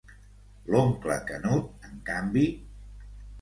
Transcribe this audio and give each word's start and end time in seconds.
L'oncle 0.75 1.17
Canut, 1.27 1.69
en 1.91 2.01
canvi... 2.09 2.47